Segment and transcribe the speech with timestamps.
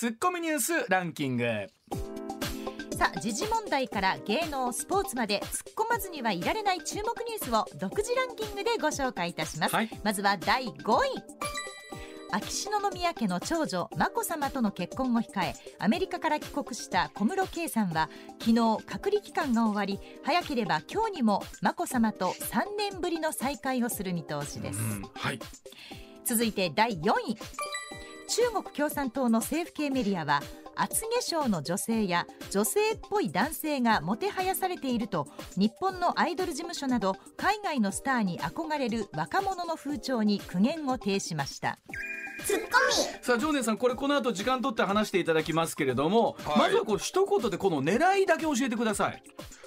[0.00, 1.44] ツッコミニュースランキング。
[2.96, 9.90] さあ時事問題から芸能スポーツまで突っ込まずにはいられない注目ニュースを独自ランキングでご紹介いたします、はい。
[10.02, 10.78] まずは第5位。
[12.30, 18.08] 秋篠宮家の長女眞子さまとの結婚を控えアメリカから帰国した小室圭さんは
[18.38, 25.38] 昨日隔離期間が終わり早ければ今日にも眞子さまと3年ぶりの再会をする見通しです、うんはい。
[26.24, 27.36] 続いて第4位
[28.30, 30.40] 中国共産党の政府系メディアは
[30.76, 35.26] 厚化粧の女性や女性っぽい男性がもてはやされていると
[35.56, 41.78] 日本のアイドル事務所など海外のスターに憧れる若者の風潮に苦言を呈しました。
[43.20, 46.58] さあ常念さんこれこの後時間取って話していただきますけれども、はい。
[46.58, 49.22] まずはこう一言でこの狙いだけ教えてください。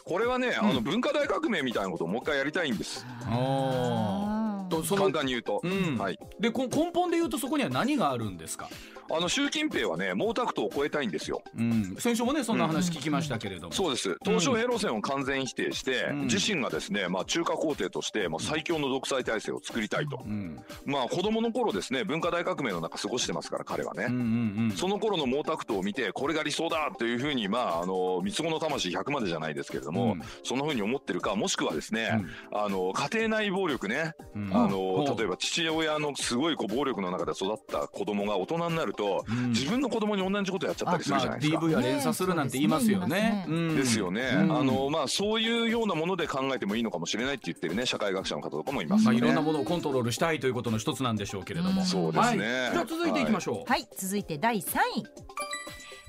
[0.05, 3.05] これはね、あの文化大革命みたいなことをもう一回やりたいんです。
[3.25, 4.32] あー
[4.81, 5.61] とその簡単に言うと。
[5.63, 5.97] うん。
[5.97, 6.19] はい。
[6.39, 8.69] でこ根本で言うとそこには何があるんですか、
[9.11, 11.43] あの習近平はね、毛沢東を超えたいんですよ。
[11.57, 14.17] うん、先週もねそんな話聞きましたけれども、そうです。
[14.23, 16.21] 東小平路線を完全否定して、うん。
[16.23, 20.21] 自身がですね、まあ中華皇帝として、まあ最強の独裁体制を作りたいと。
[20.25, 20.59] うん。
[20.85, 24.05] まあ子供の頃ですね、文化大革命の中過ごしてますから、彼はね。
[24.05, 24.71] うんうんうん。
[24.71, 30.21] その頃の毛沢東を見て、これが理想だというふうに、まあ、あの、三つ子の魂100までじゃないですけれども、うん。
[30.43, 41.59] そんなふうに思ってるか、もしくはですね、あの、家庭内暴力ね、うんあの例えば父親のすごいこう暴力の中で育った子供が大人になると、うん自分の子供に同じことやっちゃったりするじゃまあ、ないですか。
[41.59, 49.13] DV は連鎖するなんて言いますよねですよね、うんあのまあそういうようなもので考えてもいいのかもしれないって言ってるね社会学者の方とかもいますまあ。
[49.13, 51.81] いろんなものをコントロールしたいということの一つなんでしょうけれども。
[51.81, 52.45] うんそうですね。
[52.45, 53.69] はい、じゃあ続いていきましょう。
[53.69, 55.03] はい続いて第3位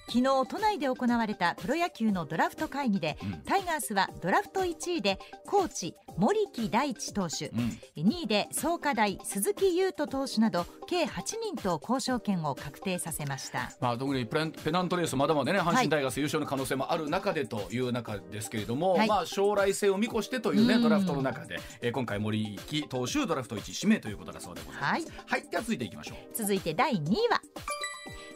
[0.06, 3.42] 昨日都内で行われたプロ野球のドラフト会議で、うん。
[3.44, 7.58] タイガースはドラフト1位でコーチ森木大地投手、うん。
[7.96, 11.22] 2位で創価大鈴木優斗投手など計8
[11.54, 13.72] 人と交渉権を確定させました。
[13.80, 15.76] まあ、特にペナントレースまだまだね阪はい。
[15.76, 19.08] 神タイガース優勝の可能性もある中でという中ですけれども、はい。
[19.08, 20.82] まあ、将来性を見越してというねうん。
[20.82, 24.92] ドラフトの中で、えー今回森木投手ドラフト1位指名ということだそうでございます。
[24.92, 25.04] はい。
[25.26, 26.36] はい、では続いていきましょう。
[26.36, 27.40] 続いて第2位は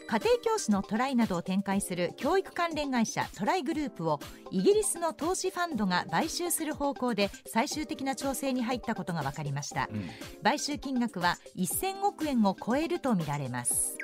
[0.09, 9.87] 家庭教師のトライなどを展開する教育関連会社トライグループをイギリスの投資ファンドが買収する方向で最終的な調整に入ったことが分かりました。
[9.93, 10.09] うん。
[10.41, 13.95] 買収金額は1000億円を超えるとみられます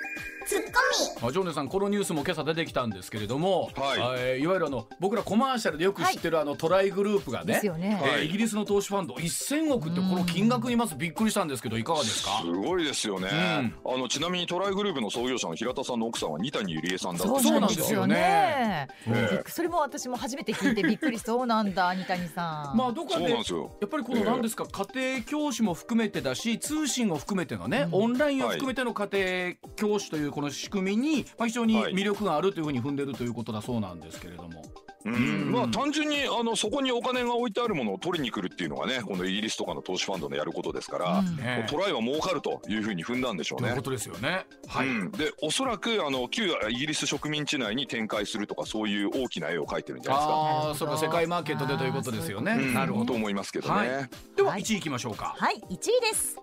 [1.21, 4.19] あジョーネさんこのニュースも今朝出てきたんですけれども、はい。
[4.19, 7.99] えーいわゆるあの僕らコマーシャルでよく知ってるあのトライグループがね,、ですよね。
[8.03, 8.27] えーはい。
[8.27, 12.41] イギリスの投資ファンド1000億ってこの金額にまずびっくりしたんですけどいかがですか？
[12.41, 18.87] すごいですよね、あのちなみにトライグループの創業者の平田さんの奥さんは二谷ゆりえさんだったそうなんですよね。
[19.07, 19.43] え。
[19.47, 22.77] それも私も初めて聞いてびっくりそうなんだ二谷さん。
[22.77, 23.71] まあどこかそうでなんですよ。
[23.81, 34.65] やっぱりこの何ですか、家庭教師も含めてだし通信を含めてのね、オンラインを含めての家庭教師というこの仕組みに、まあ、非常に魅力があるというふうに踏んでるということだそうなんですけれども。
[35.05, 43.81] うんまあ単純にあのそこにお金が置いてあるものを取りに来るっていうのがねこのイギリスとかの投資ファンドのやることですから、うんねトライは儲かるというふうに踏んだんでしょうねというこ。
[43.83, 44.47] とですよね。
[44.67, 50.33] はい、うん、でおそらくあの旧イギリス植民地内に展開するとかそういう大きな絵を描いてるんじゃないですか。
[50.33, 52.53] ああそれか世界マーケットでということですよね。
[52.53, 53.05] あーうんなるほど。
[53.05, 53.75] と思いますけどね。
[53.75, 55.35] はいでははい1位いきましょうか。
[55.37, 56.35] はい1位です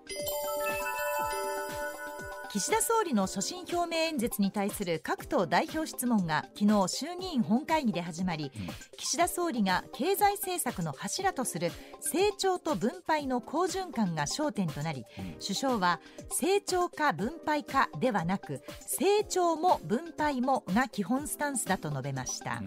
[2.55, 8.53] 岸田総理の所信表明演説に対する各党代表質問が昨日衆議院本会議で始まり、
[8.99, 15.07] 岸田総理が経済政策の柱とする成長と分配の好循環が焦点となり、
[15.41, 15.99] 首相は
[16.31, 22.63] 成長か分配かではなく成長も分配もが基本スタンスだと述べました、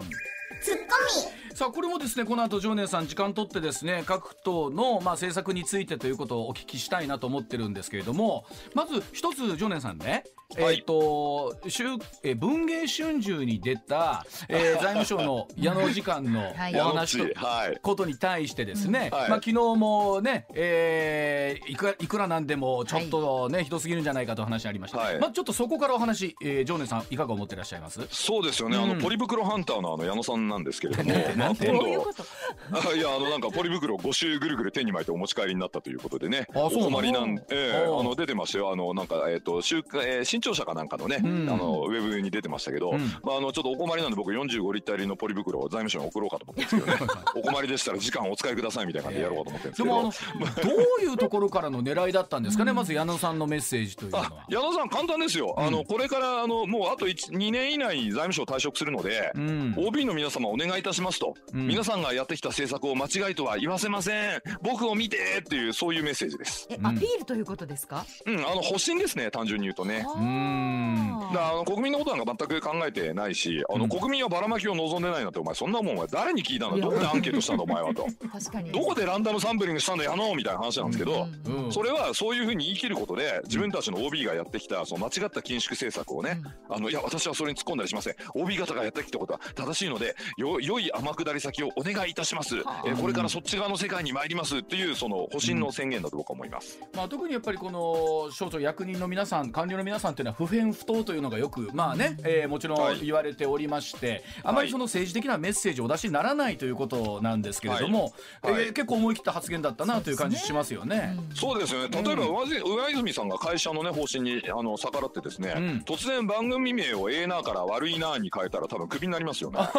[0.60, 1.56] ツッコミ。
[1.56, 8.44] さあこれもですねこの後常念さん時間取ってですね各党のまあ政策についてということをお聞きしたいなと思ってるんですけれども
[8.74, 10.24] まず一つ常念さんね、
[10.54, 10.76] はい。
[10.76, 11.84] えっ、と週
[12.22, 16.80] えー文藝春秋に出た、えー 財務省の矢野次官の はい。
[16.80, 17.78] お話とはい。
[17.82, 19.30] ことに対してですね、はい。
[19.30, 25.18] まあ昨日もね、えーいくらいくらなんでもちょっとね、ひどすぎるんじゃないかとお話ありました、はい。
[25.18, 28.00] まあちょっとそこからお話、えー、常念さんいかが思ってらっしゃいます？
[28.10, 28.88] そうですよね、あうん。
[28.90, 32.24] のポリ袋ハンターのあの矢野さんなんですけれども、 まあ、なんて今度と？
[32.72, 36.46] あいやあのなんかポリ袋5周ぐるぐる手に巻いてお持ち帰りになったということでね。
[36.54, 36.90] おあそうなの？
[36.92, 38.70] 困りなんええおうあの出てましたよ。
[38.72, 41.50] あのなんかえっ、と週刊、えー新潮社かなんかのね、うん。
[41.50, 42.98] あのウェブに出てましたけど、うん。
[43.22, 47.12] まああのちょっとお困りなんで僕45リッター入りのポリ袋を財務省に送ろうかと思ってるんですけどね。
[47.36, 54.24] お困りでしたら時間お使いくださいみたいな感じでやろうかと思ってるんですけど、でもあのどういうところからの狙いだったんですかね、まず矢野さんのメッセージというのは。
[54.24, 54.44] あ。
[54.48, 59.74] 矢野さん簡単ですよ、あのこれからあのもうあと2年以内に財務省退職するので、うん。
[59.76, 61.68] OB の皆様お願いいたしますと、うん。
[61.68, 64.42] 皆さんがやってきた政策を間違いとは言わせません。
[64.62, 66.66] 僕を見てっていうそういうメッセージです。
[66.70, 70.04] えうんアピールということですか、うんあの保身ですね単純に言うとね。
[70.06, 71.32] あーん。
[71.32, 73.90] だあの国民のことなんか全く考えてないしあの、うん。
[73.90, 78.06] 国民はばらまきを望んでないなんてお前そんなもんお前誰に聞いたんだどこでアンケートしたんだお前はと。
[78.32, 78.72] 確かに。
[78.72, 81.52] どこでランダムサンプリングしたんだよのみたいな話なんですけど、うん。
[81.52, 81.64] うん。
[81.66, 86.40] うんそれはそういうふうに言い切ることで自分たちの OB がやってきたその間違った緊縮政策をね、
[86.70, 88.14] あのいや私はそれに突っ込んだりしません。
[88.34, 92.82] OB 方がやってきたことは正しいのでよ良い天下り先をお願いいたします、はあ。
[92.86, 102.96] えーこれからそっち側の世界に参りますっていうその保身の宣言だと僕は思います、まあ、特にやっぱりこの省庁役人の皆さん官僚の皆さんというのは不偏不当というのがよくまあね、えーもちろはい。
[102.96, 108.52] ん言われておりまして、あまりその政治的なメッセージをお出しにならないということなんですけれども、はい。
[108.52, 108.62] はい。
[108.64, 111.16] えー結構思い切った発言だったなという感じしますよね。
[111.34, 112.02] そうですよね。
[112.02, 115.84] 例えば上上泉さんが会社のね方針にあの逆らってですね、うん。
[115.86, 119.58] 突然番組名をええなから悪いなに変えたら多分クビになりますよね。
[119.60, 119.70] あ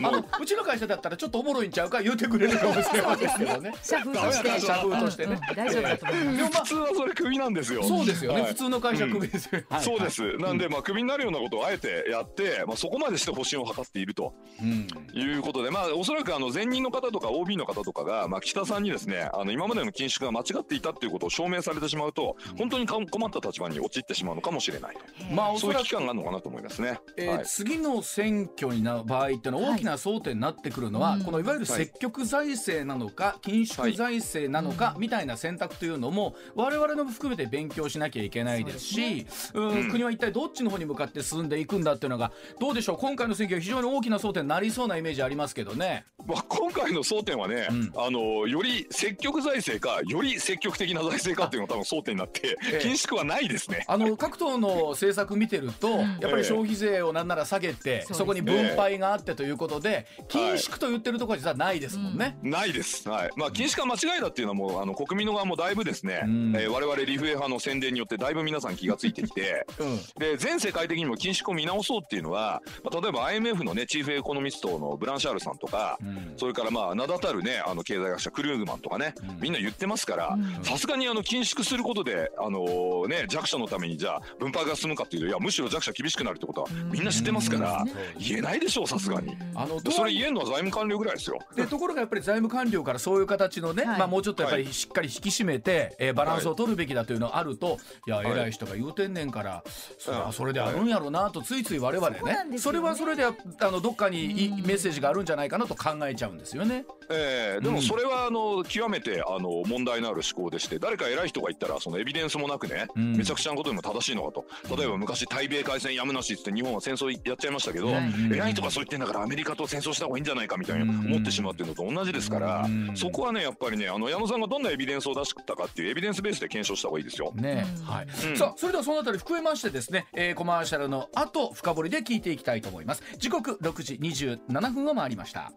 [0.00, 3.72] のうちの会社だったらちょっとおもろいんちゃうか言うてくれるかもしれませんけどね。
[3.82, 4.60] 社風として。
[4.60, 5.38] 社風としてね。
[5.56, 5.62] うん。
[5.62, 5.66] うん。
[5.66, 6.58] 大丈夫だと思います。
[6.60, 7.82] 普通はそれクビなんですよ。
[7.82, 8.50] そうですよね、はい。
[8.50, 14.86] 普通の会社クビですよ、はいそうです、はいなんで、まあ、クビになるようなことをあえてやって、まあ、そこまでして保身を図っているとうん。
[15.14, 24.96] いうことで、まあ、おそらくあの前任の方とか OB の方とかが、まあ、岸田さんにですねあの今までの緊縮が間違っていたっていうことを証明されてしまうと、本当にか困った立場に陥ってしまうのかもしれない
[25.32, 27.00] まあおそいうそうらく危機感があるのかなと思いますね。
[27.16, 27.46] えーはい。
[27.46, 31.22] 次の選挙にな場合っていうのは大きな争点になってくるのは、はい。
[31.22, 42.96] このいわゆる積極財政なのか緊縮財政なのかみたいな選択というのも我々の含めて勉強しなきゃいけないですしう国は一体どっちの方に向かって進んでいくんだっていうのがどうでしょう？
[42.98, 46.04] 今回の選挙は非常に大きな争点になりそうなイメージありますけどね。
[46.26, 53.84] まあ、今回の争点はね、うんあのより積極財政かより積極的な財政かっていうのが多分争点になって、 ええ緊縮はないですね。
[53.88, 55.90] あの各党の政策見てると、
[56.20, 62.36] やっぱり消費税をなんなら下げて、そうですねそこに分配があってということで、緊縮と言ってるところは実はないですもんね。
[62.42, 63.08] ないです。
[63.08, 63.30] はい。
[63.36, 70.00] まあ、禁止が間違いだっていうのはもう、あの、国民の側もだいぶですね、うんえー我々リフエ派の宣伝によってだいぶ皆さん気がついてきて、うん。
[70.18, 76.34] で、全世界的にも禁止を見直そうっていうのは、まあ、例えば IMF のね、チーフエコノミストのブランシャールさんとか、うん。
[76.36, 79.40] それからまあ、名だたるね、あの、経済学者クルーグマンとかね、うん。
[79.40, 89.36] みんな言ってますからうん、さすがにあの、緊縮することで、あのーね、弱者のためにじゃあ、分配が進むかっていうと、いや、むしろ弱者厳しくなるってことは、みんな知ってますからうん、言えないでしょう、さすがに。
[89.54, 91.38] あのでそれ言えるのは財務官僚ぐらいですよ。
[91.54, 93.98] でところがやっぱり財務官僚からそういう形のね、はい。
[93.98, 98.26] まあ、もうちょっとやっぱはりしっかり引き締めて、えーバランスを取るべきだというのがあると、い、やい。
[98.26, 99.55] 偉い人が言うてんねんから、
[99.98, 100.22] それうん。
[100.24, 102.50] はそれであるんやろうなとついつい我々ね。
[102.50, 102.58] ね。
[102.58, 103.32] それはそれであ
[103.70, 106.84] のどっかにいいメッセージがあるんじゃないかなと考えちゃうんですよね。
[107.10, 107.74] ええでうん。
[107.76, 113.16] もそれはあの極めてあの問題のある思考でして誰か偉い人が言ったらそのエビデンスもなくね、うん。
[113.16, 114.76] めちゃくちゃなことでも正しいのかと。
[114.76, 127.32] 例えば昔対米開戦やむなしって日本は戦争やっちゃいましたけど、はい偉い人がそう言ってんだからアメリカと戦争した方がいいんじゃないかみたいに思ってしまうっていうのと同じですから、うんそこはねやっぱりねあの矢野さんがどんなエビデンスを出したかっていうエビデンスベースで検証した方がいいですよ。
[127.34, 127.84] ねうん。
[127.84, 128.06] はい。
[128.06, 128.36] うん。
[128.36, 133.02] さあそれではそのあたり含めましてですね、えーコマーシャルの後深掘りで聞いていきたいと思います。
[133.18, 135.52] 時刻6時27分を回りました。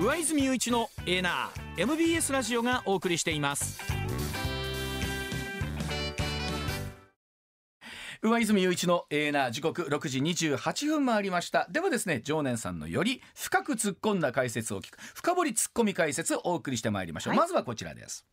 [0.00, 3.80] 上泉雄一のエーナー MBS ラジオがお送りしています。
[8.20, 11.66] 上泉雄一のエーナー時刻6時28分回りました。
[11.70, 17.38] ではですね常念さんのより深く突っ込んだ解説を聞く深掘り突っ込み解説をお送りしてまいりましょう、はい。
[17.38, 18.24] まずはこちらです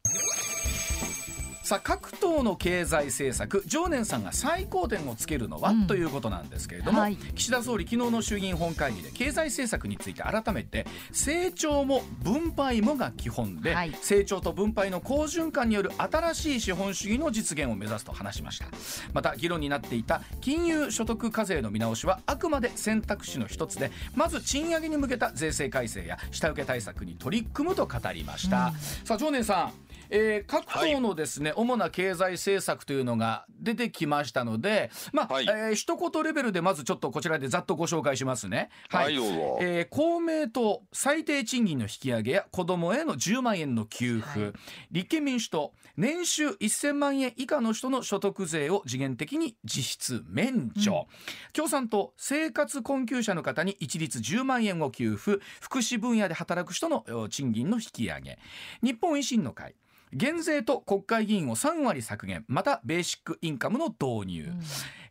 [1.70, 5.86] さあ各党の経済政策常念さんが最高点をつけるのは、うん。
[5.86, 7.16] ということなんですけれども、はい。
[7.16, 13.96] 岸田総理昨日の衆議院本会議で経済政策について改めて成長も分配もが基本で、はい。
[14.02, 18.66] 成長と分配の好循環による新しい資本主義の実現を目指すと話しました。
[19.14, 35.46] また議論になっていた金融所得課税の見直しはあくまで選択肢の一つでまず賃上げに向けた税制改正や下請け対策に取り組むと語りました、さあ常念さんえー各党のですね、主な経済政策というのが出てきましたので、まあ、はい。
[35.46, 38.70] えー一言レベルでまずちょっとこちらでざっとご紹介しますね。
[38.90, 39.16] はい。
[39.16, 39.58] どうぞ。
[39.62, 44.54] えー公明党最低賃金の引き上げや子どもへの10万円の給付、はい。
[44.92, 51.08] 立憲民主党年収1000万円以下の人の所得税を時限的に実質免除、
[51.54, 55.40] 共産党生活困窮者の方に一律10万円を給付。
[55.62, 58.40] 福祉分野で働く人のお賃金の引き上げ。
[58.82, 59.76] 日本維新の会
[60.14, 64.52] 減税と国会議員を3割削減またベーシックインカムの導入、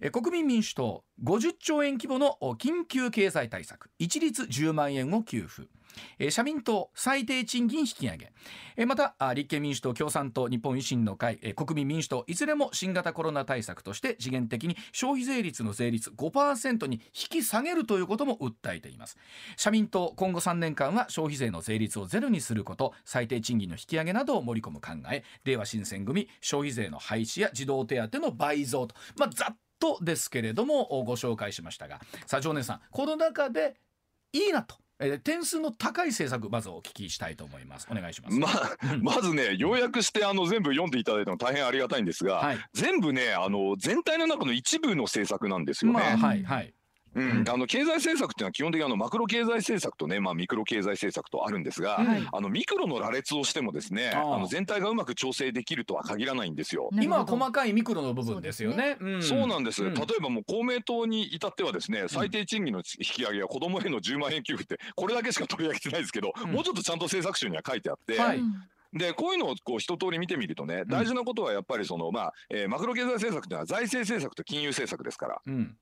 [0.01, 5.69] え国民民主党50兆円規模のお緊急経済対策一律10万円を給付
[6.19, 8.33] え社民党最低賃金引き上げ、
[8.77, 19.17] えまた立憲民主党共産党日本維新の会、え国民民主党いずれも新型コロナ対策として次元的に消費税率の税率5%に引き下げるということも訴えています。
[19.57, 25.25] 社民党今後3年間は消費税の税率をゼロにすること最低賃金の引き上げなどを盛り込む考え。
[25.45, 28.95] 令和新選組消費税の廃止や児童手当の倍増と。
[29.17, 32.01] まあざっとですけれどもご紹介しましたが。
[32.27, 33.77] さあ常念さんこの中で
[34.33, 37.87] いいなと、えー点数の高い政策まずお聞きしたいと思います。
[37.91, 42.59] お願いします、まあ、まずね、要約してあの全部読んでいただいたの大変ありがたいんですが、はい。
[42.73, 45.99] 全部ね、あの全体の中の一部の政策なんですよね。
[45.99, 46.75] まあはいはい
[47.15, 52.29] うん、あの経済政策っていうのは基本的にあのマクロ経済政策とね、まあ、ミクロ経済政策とあるんですが、はい。
[52.33, 56.91] あのミクロの羅列をしてもですねあの全体がうまく調整できるとは限らないんですよ。
[56.93, 58.97] 今は細かいミクロの部分ですよね。
[59.03, 59.95] んそうなんです、うん。
[59.95, 66.53] 例えばもう公明党に至ってはですね最低賃金の引き上げや子どもへの10万円給付ってこれだけしか取り上げてないですけど、うん。
[66.53, 68.41] もうちょっとちゃんと政策集には書いてあって、はい。
[68.93, 75.41] でこういうのをこう一通り見てみるとね大事なことはやっぱりその、まあえーマクロ経済政策というのは財政政策と金融政策ですから。
[75.47, 75.77] うん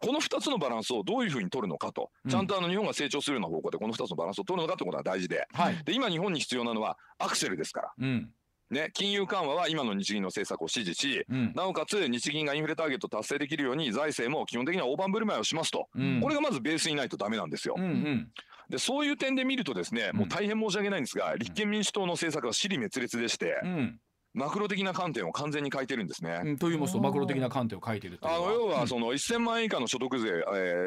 [0.00, 2.10] この2つのバランスをどういうふうに取るのかと。
[2.24, 2.30] うん。
[2.30, 5.46] ちゃんとあの日本が成長するような方向でこの2つのバランスを取るのかということが大事で。
[5.52, 5.84] はい。
[5.84, 7.92] で今日本に必要なのはアクセルですから。
[7.98, 8.30] うん。
[8.68, 11.52] ね、金融緩和は今の日銀の政策を支持し、うん。
[11.54, 16.20] なおかつ日銀がインフレターゲットを達成できるように財政も基本的には大盤振る舞いをしますと、うん。
[16.20, 17.74] これがまずベースにないとダメなんですよ。
[17.76, 18.28] うんうん。
[18.68, 24.00] でそういう点で見るとですね、もう大変申し訳ないんですが、立憲民主党の政策は尻滅裂でして、うん
[24.36, 26.40] マクロ的な観点を完全に欠いてるんですね。
[26.44, 30.32] うんと言いますとマクロ的な観点を書いているとあのの要はその1000万円以下の所得税、え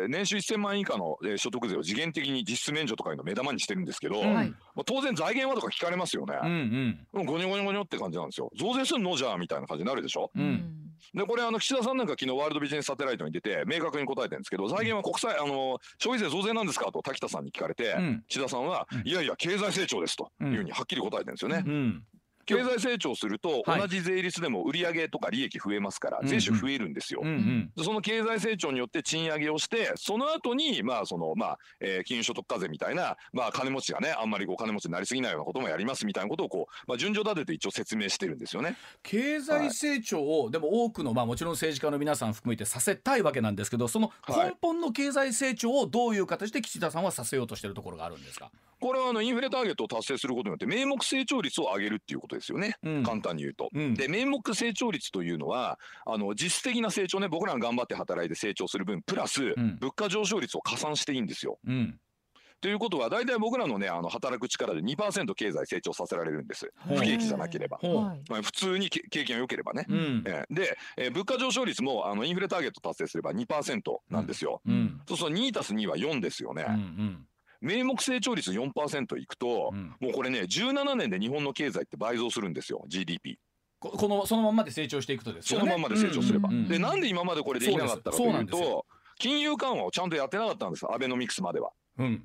[0.06, 4.34] ー年収1000万円以下のえー所得税を次元的に実質免除とかいうのを目玉にしてるんですけど、うん。
[4.36, 4.50] はい。
[4.50, 6.38] まあ当然財源はとか聞かれますよね。
[6.44, 7.08] うんうん。
[7.14, 8.52] うんゴニョゴニョゴニョって感じなんですよ。
[8.56, 10.30] 増税すんのじゃあみたいな感じになるでしょ。
[10.36, 10.76] うん。
[11.14, 18.24] でこれあの岸田さんなんか昨日ワールドビジネスサテライトに出て明確に答えてるんですけど財源は国債あの消費税増税なんですかと滝田さんに聞かれて、うん。
[18.28, 19.08] 岸田さんは、うん。
[19.08, 21.64] いやいや経済成長ですというふうにはっきり答えてるんですよね。
[21.66, 22.04] うん
[22.58, 23.82] 経済成長するとはい。
[23.82, 27.22] 同じ税率でも売上とか利益増えますから、うん税収増えるんですよ。
[27.24, 27.72] うんうん。
[27.76, 38.76] でその経済成長によって賃上げをしてその後にまあそのまあ、えー金融所得課税みたいなまあ金持ちがねあんまりこう金持ちになりすぎないようなこともやりますみたいなことをこうまあ順序立てて一応説明してるんですよね。
[39.04, 52.76] 経済成長を、でも多くの、まあ、もちろん政治家の皆さん含めてさせたいわけなんですけどそのはい根本の経済成長をどういう形で岸田さんはさせようとしているところがあるんですか、これはあのインフレターゲットを達成することによって名目成長率を上げるっていうことですよね。
[52.84, 53.70] うん簡単に言うと。
[53.74, 61.60] うんで名目成長率というのはあの実質的な成長ね僕らが頑張って働いて成長する分プラス、ん物価上昇率を加算していいんですよ。
[61.68, 62.00] うん
[62.62, 67.80] ということは大体僕らのねあの働く力で2%経済成長させられるんです不景気じゃなければ。
[67.82, 69.86] まあ、普通にけ経験が良ければね。
[69.88, 74.62] うんえーで、えー物価上昇率もあのインフレターゲット達成すれば2%なんですよ。
[74.66, 76.66] うんそうすると2たす2は4ですよね。
[76.68, 77.26] うんうん
[77.62, 83.38] 名目成長率4%いくと、うんもうこれね17年で日本の経済って倍増するんですよ GDP。
[83.80, 86.50] ここのそのまんまで成長していくとですよねそのまんまで成長すれば。
[86.50, 88.86] でなんで今までこれできなかったかというと
[89.18, 91.72] 金融緩和をちゃんとやってなかったんですアベノミクスまでは。
[91.98, 92.24] うん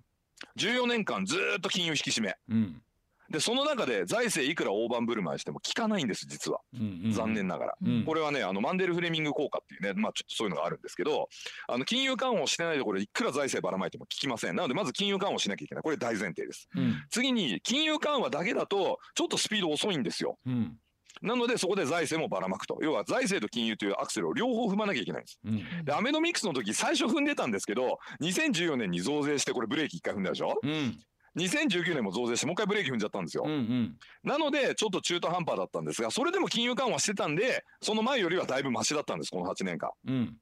[0.59, 2.37] 14年間ずーっと金融引き締め。
[2.49, 2.83] うん
[3.31, 6.61] でその中で財政いくら大盤振る舞いしても効かないんです実は。
[6.75, 7.75] うんうん残念ながら。
[7.83, 8.05] うん。
[8.05, 11.29] これはねあのマンデル・フレミング効果っていうねまあちょっとそういうのがあるんですけど
[11.69, 14.57] あの金融緩和をしてないでこれいくら財政ばらまいても効きません。
[14.57, 15.83] なのでまず金融緩和をしなきゃいけない。
[15.83, 16.69] これ大前提です。
[16.77, 17.03] うん。
[17.11, 20.39] 次に金融緩和だけだとちょっとスピード遅いんですよ。
[20.47, 20.79] うん。
[21.23, 22.79] なのでそこで財政もばらまくと。
[22.83, 25.39] 要は財政と金融というアクセルを両方踏まなきゃいけないんです。
[25.45, 25.85] うん。
[25.85, 30.59] でアベノミクスの時最初踏んでたんですけど2014年に増税してこれブレーキ1回踏んだでしょ？
[30.63, 30.99] うん
[31.37, 33.97] 2019年も増税してもう一回ブレーキ踏んじゃったんですよ、うんうん。
[34.23, 40.37] なのでちょっと中途半端だったんですがそれでも金融緩和してたんでその前よりはだいぶマシだったんですこの8年間うん。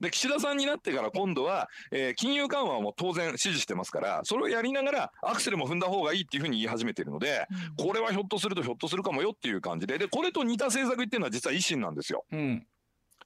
[0.00, 7.46] で岸田さんになってから今度は、えー金融緩和も当然支持してますからそれをやりながらアクセルも踏んだ方がいいっていうふうに言い始めてるので
[7.78, 12.24] これはひょっとするとひょっとするかもよっていう感じででこれと似た政策言ってるのは実は維新なんですよ。
[12.32, 12.66] うん。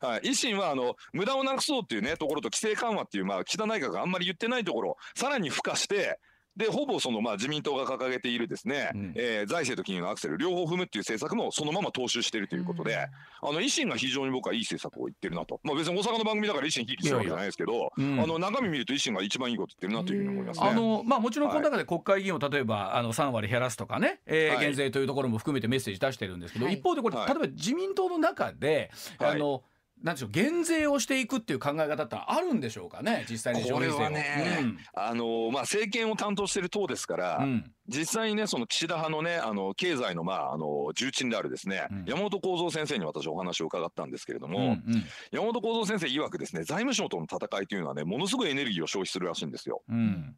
[0.00, 6.18] はい、維新はあの無駄をなくそうっていうねところと規制緩和っていう、まあ、岸田内閣があんまり言ってないところをさらに付加して
[6.56, 9.12] でほぼその、まあ、自民党が掲げているですね、うん。
[9.16, 13.08] えー財政と金融のアクセル両方踏むっていう政策もそのまま踏襲しているということで、あ
[13.42, 18.20] の維新が非常に僕はいい政策を言ってるなと、まあ、別に大阪の番組だから維新ひいきするわけじゃないですけどうん。
[18.20, 20.68] あの中身見ると維新が一番いいこと言ってるなというふうに思いますね。
[20.68, 24.66] あのまあ、もちろんこの中で国会議員を例えばあの3割減らすとかね、えーはい。
[24.66, 26.74] 減税というところも含めてメッセージ出してるんですけど、はい。
[26.74, 27.26] 一方でこれ、はい。
[27.28, 29.30] 例えば自民党の中で、はい。
[29.32, 29.62] あの
[30.02, 37.72] なんでしょう減税をしていくっていう考え方ってあるんでしょうかね実際にこれはねあのまあ、政権を担当している党ですから、うんうん。
[37.88, 42.04] 実際にねその岸田派のねあの経済のまああの重鎮であるですね、うん。
[42.06, 45.04] 山本幸三先生に私お話を伺ったんですけれども、うんうん。
[45.32, 49.82] 山本幸三先生曰くですね財務省との戦いというのはねものすごいエネルギーを消費するらしいんですよ。
[49.90, 50.36] うん。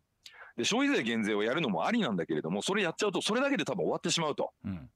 [0.56, 4.50] で消費税減税をやるのもありなんだけれどもそれやっちゃうとそれだけで多分終わってしまうと。
[4.64, 4.90] うん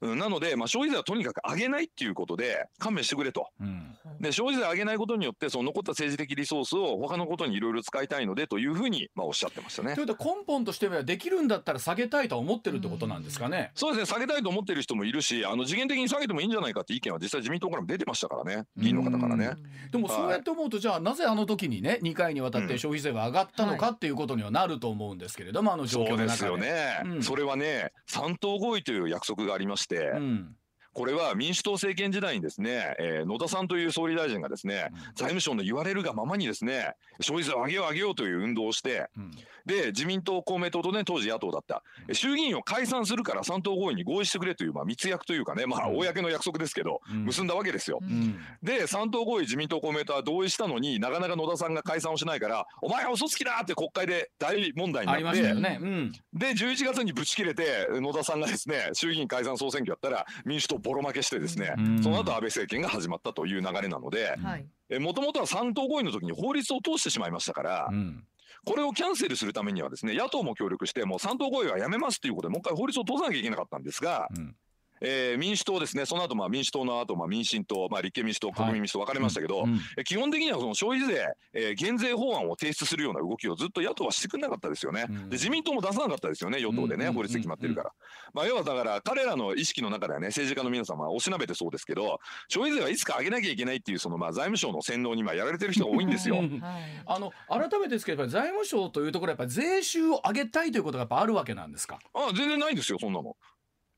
[0.00, 3.48] うん、なので、まあ、消費税はとにかく上げないっていうことで勘弁してくれと。
[3.60, 10.04] うんで消費税上げないことによってその残った政治的リソースを他のことにいろいろ使いたいのでというふうに、まあ、おっしゃってましたねとい。
[10.04, 13.70] うことは根本としてはできるんだったら下げたいとは思ってるってことなんですかね。
[13.74, 19.52] そうですね下げたいと思ってる人もいるしあの次元的に下げてもいいんじゃないかって意見は実際自民党からも出てましたからね議員の方からね。
[19.90, 26.36] でもそうやって思うとじゃあなぜあの時にね2回にわたって消費税が上がったのかっていうことにはなると思うんですけれどもあの状況そうでの中で。
[26.36, 30.59] すよね、うんそれはね三党合意という約束がありまして、うん。
[30.92, 39.30] これは民主党政権時代にですね、えー野田さんという総理大臣がですね、財務省の言われるがままにですね消費税を上げよう上げようという運動をしてうん。
[39.66, 41.82] で自民党公明党とね当時野党だった。
[42.08, 42.14] うん。
[42.14, 45.96] 衆議院を解散するから三党合意に合意してくれという、まあ、密約というかねまあうん。
[45.96, 47.24] 公の約束ですけど、うん。
[47.24, 48.00] 結んだわけですよ。
[48.02, 48.38] うん。
[48.62, 55.78] で三党合意自民党公明党は同意したのになかなか野田さんが解散をしないからお前は嘘つきだって国会で大問題になってましたよね。
[55.80, 56.12] うん。
[56.32, 62.02] で11月にぶち切れて野田さんがですね衆議院解散総選挙やったら民主党ボロ負けしてですね、うん。
[62.02, 64.66] その後安倍政権が始まったという流れなのではい。
[64.98, 68.24] もともとは三党合意の時に法律を通してしまいましたから、うん。
[68.64, 74.54] これをキャンセルするためにはですね野党も協力してもう三党合意はやめますということでもう一回法律を通さなきゃいけなかったんですが、うん
[75.00, 85.06] えー民主党ですねその後まあ民主党の後まあ民進党、まあ、立憲民主党国民民主党分かれましたけど、うんえ基本的にはその消費税、えー減税法案を提出するような動きをずっと野党はしてくれなかったですよね。
[85.08, 87.92] うんで自民党も出さなかったですよね与党でね、うん法律で決まってるから。
[88.34, 96.36] まあ、要はだから彼らの意識の中ではね政治家の皆様はおしなべてそうですけど消費税はいつか上げなきゃいけないっていうそのまあ財務省の洗脳にまあやられてる人が多いんですよ。
[96.40, 101.98] うんはいあの改めてですけどやっぱり財務省というところはやっぱり税収を上げたいということがやっぱあるわけなんですか？
[102.14, 103.36] あ全然ないんですよそんなの。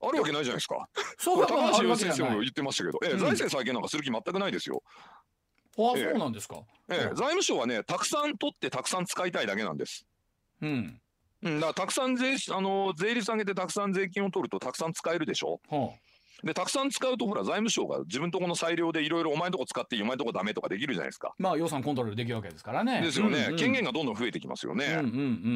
[0.03, 0.89] あるわけないじゃないですか。
[1.19, 2.41] そう高橋先生も。
[2.41, 4.83] 言ってましたけど、ええうん財政再建なんかする気全くないですよ。
[5.79, 6.57] あええそうなんですか。
[6.91, 10.07] ええ財務省はねたくさん取ってたくさん使いたいだけなんです。
[10.61, 11.01] うん。
[11.45, 15.91] うん、だからたくさん税あの税率上げてたくさん税金を取るとたくさん使えるでしょは
[16.45, 21.35] でたくさん使うとほら財務省が自分とこの裁量でいろいろお前のとこ使っていいお前のとこダメとかできるじゃないですか。
[21.39, 23.01] まあ予算コントロールできるわけですからね。
[23.03, 24.87] ですよね、うんうん権限がどんどん増えてきますよね。
[24.87, 25.09] うんうんう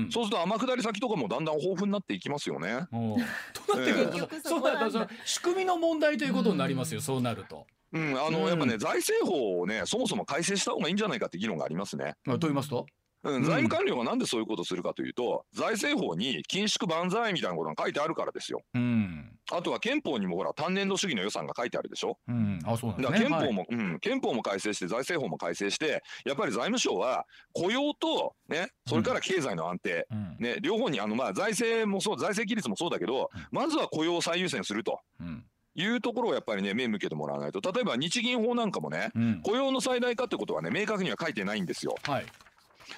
[0.07, 0.09] ん。
[0.13, 2.87] そうすると天下り先とかもだんだん豊富になっていきますよね。
[2.93, 3.17] おう
[3.53, 7.67] となってくると、結局そそうこなると仕組みの問題ということになりますよ、そうなると。
[7.93, 12.15] うん、あの、うんやっぱね財政法をねそもそも改正した方がいいんじゃないかって議論がありますね。
[12.25, 12.87] まあ、と言いますと、
[13.25, 18.61] うん、財務官僚がなんでそういうことをするかというと財政法に緊縮万歳みたいなことが書いてあるからですよ。
[18.75, 19.36] うん。
[19.53, 22.19] あとは憲法にもほら単年度主義の予算が書いてあるでしょ？
[22.29, 23.29] うん、あ、そうなんだですね。
[23.29, 30.37] 憲法も、うん、憲法も改正して財政法も改正してやっぱり財務省は雇用とねそれから経済の安定、はい、うん。
[30.39, 35.45] ね、両方にあのまあ財政もそう財政規律もそうだけどうんまずは雇用を最優先するとうん。
[35.79, 37.61] いうところをやっぱりね目向けてもらわないと。
[37.61, 41.95] 例えば日銀法なんかもねうん、雇用の最大化ってことはね明確には書いてないんですよ。
[42.03, 42.27] はい。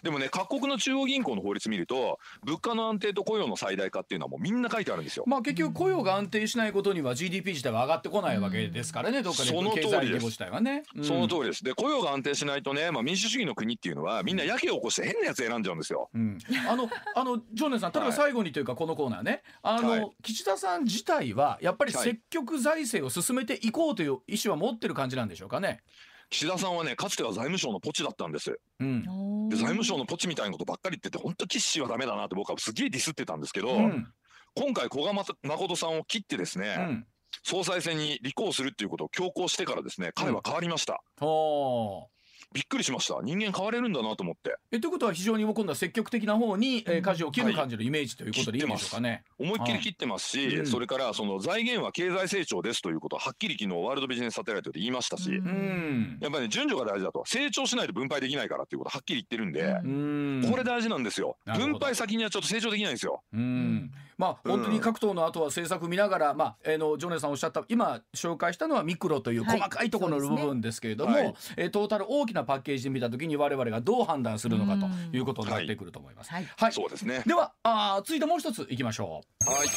[0.02, 5.24] でもね各国の中央銀行の法律見ると物価の安定と雇用の最大化っていうのはもうみんな書いてあるんですよ。
[5.26, 10.82] まあ結局雇用が安定しないことには GDP 自体は上がってこないわけですからね、どっかでその通りです経済規模自体はね。
[10.94, 11.64] うんその通りです。
[11.64, 16.10] で、雇用が安定しないとね、まあ、民主主義の国っていうのは、みんなやけを起こして変なやつ選んじゃうんですよ。
[16.14, 25.80] うん、あのあの常念さん 例えば最後にというかこのコーナーね、あの、はい岸田さん自体はやっぱりはい積極財政を進めていこうという意思は持ってる感じなんでしょうかね。
[26.30, 28.58] 岸田さんはね、かつては財務省のポチだったんです。
[28.80, 29.48] うん。
[29.48, 34.12] で、財務省のポチみたいなことばっかり言ってて、本当岸はダメだなって僕はすげえディスってたんですけど、うん。
[34.54, 37.06] 今回古賀誠さんを切ってですね、うん。
[37.42, 41.02] 総裁選に立候補するっていうことを強行してからですね、彼は変わりました。
[41.18, 42.17] ほう
[42.52, 43.20] びっくりしました。
[43.22, 44.56] 人間変われるんだなと思って。
[44.72, 49.24] えということは非常に今度は積極的な方に、えー、舵を切るはい感じのイメージということでいいんでしょうかね。
[49.38, 50.66] 思いっきり切ってますし、うん。
[50.66, 55.46] それからその財源は経済成長ですということははっきり昨日ワールドビジネスサテライトで言いましたし、うん。
[55.46, 57.22] うんやっぱりね順序が大事だと。
[57.26, 60.50] 成長しないと分配できないからっていうことはっきり言ってるんで、うん。
[60.50, 61.36] これ大事なんですよ。
[61.44, 63.22] 分配先にはちょっと成長できないんですよ。
[63.32, 69.58] うんまあ本当に各党の後は政策見ながら、まあ、えーのジョネさんおっしゃった今紹介したのはミクロというはい。
[69.58, 76.30] 細かいところの部分ですけれども、はいえートータル大きなパッケージで見たときに我々がどう判断するのかということになってくると思います。
[76.30, 76.48] はい。
[76.56, 77.22] はい、そうですね。
[77.26, 79.50] ではあー続いてもう一ついきましょう。
[79.50, 79.68] はい。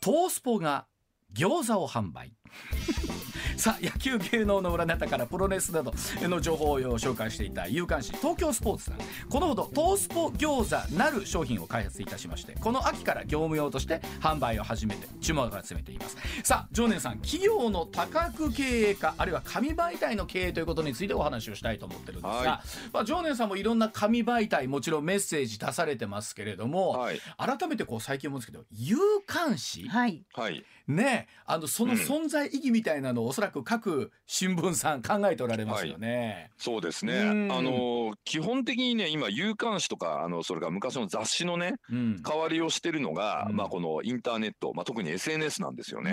[0.00, 0.86] トースポが
[1.34, 2.32] 餃子を販売。
[3.56, 8.98] さあ野球芸能の裏ネタからプロレスなどの情報を紹介していた有刊誌東京スポーツさん。
[9.28, 16.16] このほどトースポ餃子なる商品を開発いたしましてこの秋から業務用として販売を始めて注目を集めています。
[16.44, 22.62] さあ常念さん企業の多角経営化あるいは紙媒体の経営ということについてお話をしたいと思ってるんですが、は
[22.92, 27.20] まあ、常念さんもいろんな紙媒体もちろんメッセージ出されてますけれども、はい。
[27.36, 30.24] 改めてこう最近思うんですけど有刊誌、はい。
[30.32, 36.50] はいねあのその存在意義みたいなのおそらく各新聞さん考えておられますよね。
[36.56, 37.14] そうですね。
[37.14, 46.12] うんあの基本的にね今有刊誌とかあのそれから昔の雑誌のねうん代わりをしてるのが、うんまあこのインターネット、まあ特に SNS なんですよね。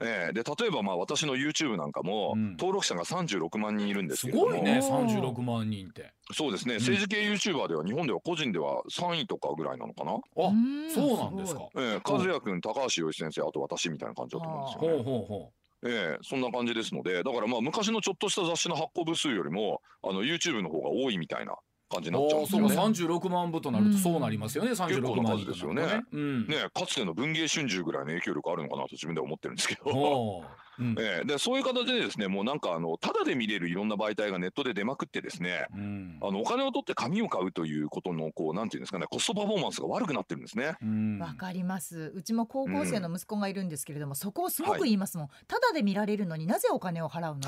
[0.00, 0.32] うんええ。
[0.32, 2.50] で例えばまあ私の YouTube なんかも、うん。
[2.52, 4.50] 登録者が36万人いるんですすけれども。
[4.52, 6.12] ごいねおー36万人って。
[6.32, 10.12] そうですね、政治系 YouTuber では日本では個人では3位とかぐらいなのかな？
[10.12, 11.68] あうんそうなんですか。
[11.76, 12.00] ええ。
[12.04, 15.02] 和也君高橋洋一先生あと私みたいな感じだと思うんですよね。
[15.04, 15.52] ほうほうほ
[15.84, 16.18] ええ。
[16.22, 21.54] そんな感じですのでだからまあ昔のちょっとした雑誌の発行部数よりもあの YouTube の方が多いみたいな
[21.88, 23.04] 感じになっちゃうんですよああそうかね。
[23.04, 26.46] 36万部となるとそうなりますよね、36万人となると結構な数ですよねうん。
[26.46, 30.42] ねかつての文藝春秋ぐらいの影響力あるのかなと自分では思ってるんですけど。
[30.78, 30.96] ほううん。
[30.98, 31.24] ええ。
[31.24, 36.18] でそういう形でですねもうなんかあのただで見れるいろんな媒体がネットで出まくってですねうん。
[36.22, 40.76] あのお金を取って紙を買うということのこうなんていうんですかねコストパフォーマンスが悪くなってるんですね。
[40.82, 41.18] うん。
[41.18, 42.12] わかります。
[42.14, 47.38] うちも高校生の息子がいるんですけれども、そこをすごく言いますもん、ただで見られるのになぜお金を払う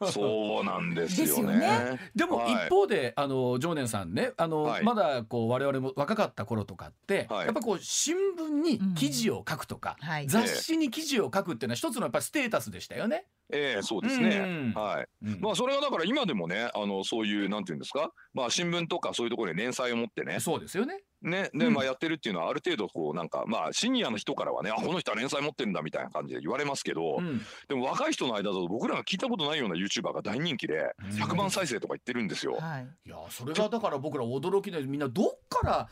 [0.00, 0.06] の？
[0.10, 1.98] そうなんですよですよね。
[2.14, 2.66] でもはい。
[2.66, 4.84] 一方で、あの常念さんねあの、はい。
[4.84, 7.46] まだこう我々も若かった頃とかって、はい。
[7.46, 10.26] やっぱこう新聞に記事を書くとか、はい。
[10.26, 13.24] 雑誌に記事を書くっていうのは一つのやっぱステータスでしたよね。
[13.52, 14.36] ええそうですね。
[14.38, 15.26] うんはい。
[15.26, 15.40] うん。
[15.40, 18.12] まあそれがだから今でもねあのそういうなんていうんですか？
[18.32, 20.38] まあ新聞とかそういうところで連載を持ってね。
[20.38, 21.00] そうですよね。
[21.22, 21.74] ねでうん。
[21.74, 27.40] まあやってるっていうのはある程度こうなんかまあシニアの人からはねあこの人は連載持ってるんだみたいな感じで言われますけど、うん。
[27.68, 31.10] でも若い人の間だと僕らが聞いたことないような YouTuber が大人気でうん。
[31.10, 32.54] 100万再生とか言ってるんですよ。
[32.54, 32.88] はい。
[33.06, 35.88] いやそれがだから僕ら驚きでみんなどっから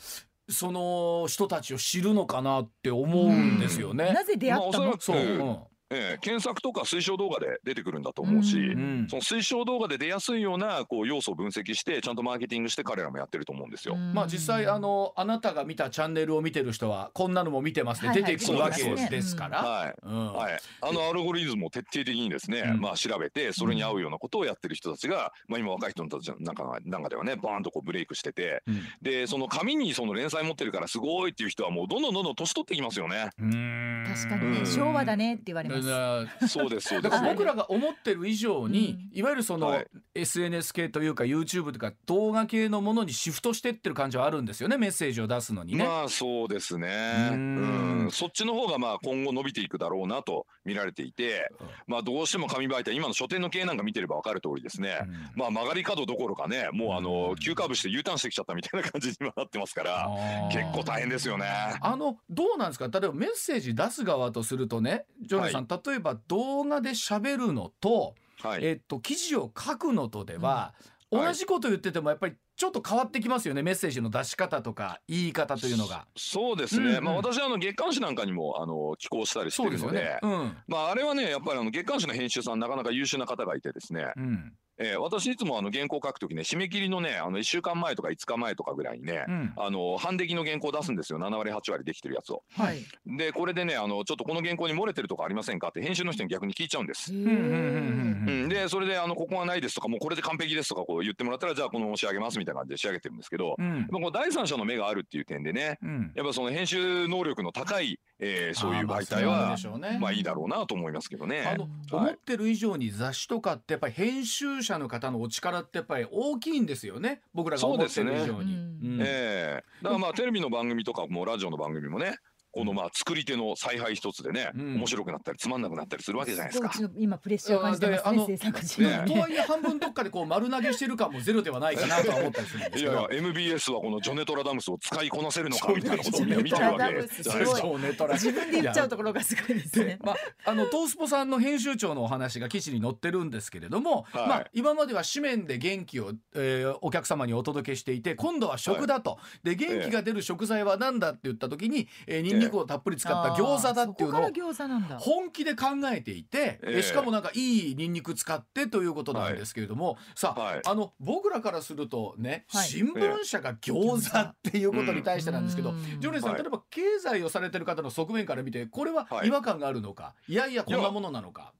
[0.48, 4.12] その人たちを知るのかなって思うんですよね。
[4.12, 5.58] なぜ出会ったの、まあおそそう、うん
[5.90, 9.06] ええ検索とか推奨動画で出てくるんだと思うし、うんうん。
[9.08, 13.96] その推奨動画で出やすいようなこう要素を分析してちゃんとマーケティングして彼らもやってると思うんですよ。
[13.96, 18.32] まあ実際あのあなたが見たチャンネルを見てる人はこんなのも見てますね、はいはい。
[18.32, 19.62] 出てくるわけそうですから。
[19.62, 19.94] はい。
[20.02, 20.32] うん。
[20.32, 22.80] はい、あのアルゴリズムを徹底的にですね、うん。
[22.80, 28.82] まあ調べてそれに合うようなことをやってる人たちが、まあ今若い人たちの中が中ではねバーンとこうブレイクしててうん。
[29.00, 33.30] でその紙にその連載持ってるからすごいっていう人はもうどんどんどんどん年取ってきますよね。
[33.40, 34.04] うん。
[34.06, 34.66] 確かにね、うん。
[34.66, 37.16] 昭和だねって言われます、だそうですそうです。
[37.16, 39.86] から僕らが思ってる以上に、いわゆるその、はい。
[40.14, 45.84] SNS 系というか YouTube とか動画系のものにシフトしてってる感じはあるんですよねメッセージを出すのにね。
[45.84, 47.28] まあそうですね。
[47.30, 48.06] ううん。
[48.06, 51.50] ん、そっちの方がまあ今後伸びていくだろうなと見られていて、
[51.86, 54.98] まあどうしても紙媒体今の書店の経営なんか見てれば分かる通りですね。
[55.02, 55.12] うん。
[55.36, 57.04] まあ曲がり角どころかね、もうあうん。
[57.04, 60.08] の急カーブして U ターンしてきちゃったみたいな感じに今なってますから、
[60.50, 61.46] 結構大変ですよね。
[61.80, 62.88] あのどうなんですか？
[62.88, 68.64] 例えばメッセージ出す側とするとねジョネさん、例えば動画で喋るのと、はい。
[68.64, 70.74] えっと、記事を書くのとでは、
[71.10, 71.24] うん。
[71.24, 73.62] 同じこと言っててもやっぱりちょっと変わってきますよね。
[73.62, 76.06] メッセージの出し方とか言い方というのが。
[76.16, 76.90] そうですね。
[76.90, 77.04] うんうん。
[77.04, 80.56] まあ私はあの月刊誌なんかにもあの寄稿したりしてるので、うん。
[80.66, 89.52] まああれはねやっぱりあの月刊誌の編集さんなかなか優秀な方がいてですね、うんえー私いつもあの原稿書くときね締め切りのねあの1週間前とか5日前とかぐらいにね、うん。
[89.56, 91.18] あの半出来の原稿出すんですよ。
[91.18, 92.42] 7割8割できてるやつを。
[92.56, 92.78] はい。
[93.06, 95.68] でこれでねあのちょっとこの原稿に漏れてるとこありませんか？
[95.68, 97.12] って編集の人に逆に聞いちゃうんです。
[97.12, 103.80] うんうんうんうんうん、でそれであのここがないですとかもうこれで完璧ですとかこう言ってもらったらじゃあこのまま仕上げますみたいな感じで仕上げてるんですけど、うん。
[103.80, 106.12] まあ、この第三者の目があるっていう点でねうん。
[106.14, 109.98] やっぱその編集能力の高い、えーそういう媒体あーまあね。
[109.98, 111.42] まあいいだろうなと思いますけどね。
[111.46, 117.22] あの、うん思ってる以上に雑誌とかってやっぱり編集者の方のお力ってやっぱり大きいんですよね。
[117.34, 118.56] 僕らが思ってる以上に。
[118.56, 118.60] ね。
[118.82, 118.98] うん。
[119.00, 119.64] ええ。
[119.82, 122.16] だからまあテレビの番組とかもラジオの番組もね
[122.58, 124.74] このまあ作り手の采配一つでね、うん。
[124.78, 126.72] 面白くなったりつまんなくなったりするわけじゃないですか。
[126.96, 129.30] 今プレッシャーを感じてますねうんであの生産家ねとは。
[129.30, 129.40] いえ。
[129.42, 133.08] 半分どっかでこう丸投げしてる感もゼロではないかなとは思ったりするんですけどいやいや。
[133.12, 138.08] MBS はこのジョネトラダムスを使いこなせるのかみたいなことを見てるわけトラダムスじゃないですか。
[138.14, 139.98] 自分で言っちゃうところがすごいですね。
[140.02, 144.28] まあ、あのトースポさんの編集長のお話が記事に載ってるんですけれども、はい。
[144.28, 156.78] まあ、今までは紙面で元気を、えーお客様にお届けしていて今度は食だと、で元気が出る食材は何だって言った時に、えー、ニンニクをたっぷり使った餃子だっていうのを本気で考えていて、ええ。
[156.78, 160.60] えしかもなんかいいニンニク使ってということなんですけれども、さあ、はい。
[160.64, 162.68] あの僕らからするとね、はい。
[162.68, 166.00] 新聞社が餃子っていうことに対してなんですけど、うん。
[166.00, 166.42] ジョネさん、はい。
[166.42, 169.28] 例えば経済をされてる方の側面から見てこれははい。
[169.28, 171.52] 違和感があるのか、い、やいやこんなものなのか。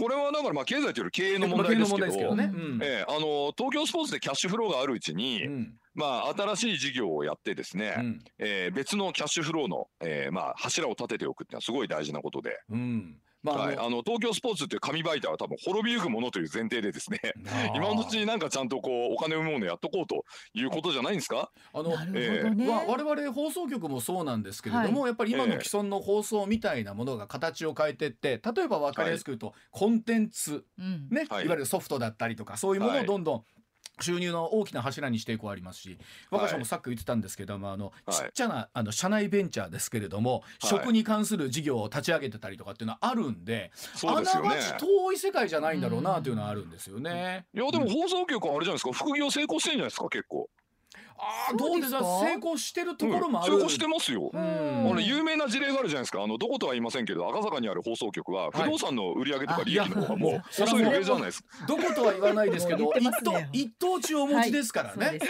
[0.00, 2.34] これはだからまあ経済というより経営の問題ですけど。
[2.34, 2.50] ね。
[2.52, 12.58] ううんええあの東京スポーツでキャッシュフローがあるうちに、うんまあ新しい事業をやってですね、うんえー別のキャッシュフローの、えーまあ柱を立てておくっていうのはすごい大事なことで。
[12.70, 17.20] うんまあ、はい、あの東京スポーツっていう紙媒体は多分滅びゆくものという前提でですね
[17.74, 21.50] 今のうちになんかちゃんとこうお金を生むものやっとこうということじゃないんですか？
[21.72, 30.64] あの、えー、わ我々放送局もそうなんですけれども、はい、やっぱり今の既存の放送みたいなものが形を変えてって例えば分かりやすく言うと、はい、コンテンツ、
[31.10, 33.44] ね、はい、いわゆるソフトだったりとかそういうものをどんどん
[34.00, 35.98] 収入の大きな柱にしていくありますし
[36.30, 43.70] 我が社もさっき言ってたんですけども、あのちっちゃなあの社内ベンチャーですけれども、食に関する事業を立ち上げてたりとかっていうのはあるんで
[44.04, 47.46] あながち遠い世界じゃないんだろうなというのはあるんですよね。
[47.54, 48.92] いやでも放送局はあれじゃないですか？
[48.92, 50.08] 副業成功してんじゃないですか？
[50.10, 50.49] 結構。
[51.22, 52.00] あどうですか？
[52.00, 56.22] 成功してるところもある、うん、成功してますよ、あの有名な事例があるじゃないですか。
[56.22, 61.48] あのどことは言いませんけど赤坂にある放送局は不動産の売り上げとか利益の方がもう細い上じゃないですか。
[61.66, 65.20] どことは言わないですけど一等一等地をお持ちですからね、はい、ね。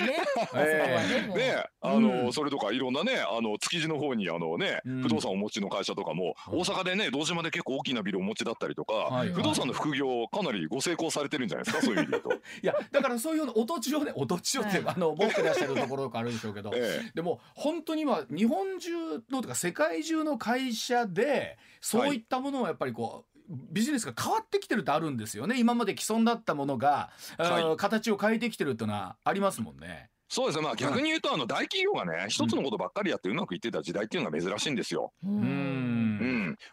[1.37, 11.83] えあの、うん、それとかいろんなねあの築地の方にあのね、不動産をお持ちの会社とかも、大阪でね堂島で結構大きなビルをお持ちだったりとか、はい、不動産の副業かなりご成功されてるんじゃないですか？
[11.83, 12.33] そういう意味でと。
[12.35, 23.41] いやだからそういうのお土地をねお土地をって、あの持ってらっしゃるところとかあるんでしょうけど ええ、でも本当に今日本中のとか世界中の会社でそういったものをやっぱりこう、
[23.71, 25.59] ビジネスが変わってきてるってあるんですよね。
[25.59, 30.11] 今まで既存だったものが、はい、形を変えてきてるっていうのはありますもんね。
[30.31, 35.13] そうですね、まあ、逆に言うと、あの大企業がね、一つのことばっかりやってうまくいってた時代っていうのが珍しいんですよ。
[35.25, 36.00] うん、うん、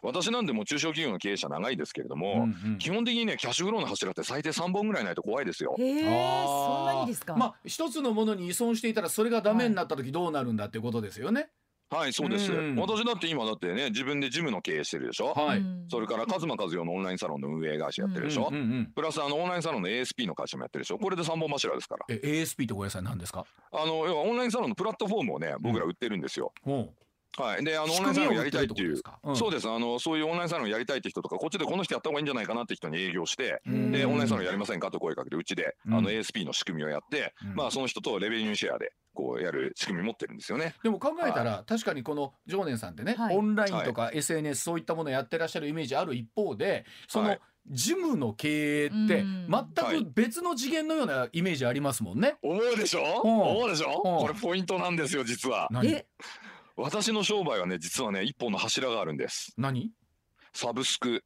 [0.01, 5.75] 私なんでも中小企業の経営者長いですけれども、うんうん、基本的にね、キャッシュフローの柱って最低3本ぐらいないと怖いですよ。
[5.77, 6.03] へえ、
[6.45, 7.35] そんなにですか？
[7.35, 11.41] まあ、一つのものに依存していたら、それがダメになった時どうなるんだっていうことですよね。
[11.89, 12.51] はいはい、そうです。
[12.51, 15.27] 私だって今だってね、自分でジムの経営してるでしょ？
[15.27, 15.63] はい。
[15.89, 18.51] それから、カズマカズヨのオンラインサロンの運営会社やってるでしょ？
[18.93, 20.97] プラス、あの、オンラインサロンの ASP の会社もやってるでしょ？
[20.97, 22.05] これで三本柱ですから。
[22.09, 23.45] え、ASP ってごめんなさい、何ですか？
[23.71, 26.51] あの、要はオンラインサロンのプラットフォームをね、僕ら売ってるんですよ。
[26.65, 26.89] うん。
[27.37, 27.63] はい。
[27.63, 29.01] で、あの、オンラインサロンやりたいっていう。
[29.23, 29.69] うん、そうです。
[29.69, 40.75] あの、そういうオンラインサロンやりたいって人とか、こっちでこの人やった方がいいんじゃないかなって人に営業して、で、オンラインサロンやりませんかと声かけて、うちで、あの、ASP の仕組みをやって、まあ、その人とレベニューシェアで、こうやる仕組み持ってるんですよね。
[40.83, 47.35] でも考えたら、確かにこの常念さんってね、オンラインとか SNS そういったものをやってらっしゃるイメージある一方で、その、
[47.69, 52.35] ジムの経営って全く別の次元のようなイメージありますもんね。
[52.41, 55.67] 思うでしょ、うん、思うでしょ、うん、これポイントなんですよ実は。
[56.77, 59.51] 私の商売はね実はね一本の柱があるんです。
[59.57, 59.91] 何？
[60.53, 61.23] サブスク。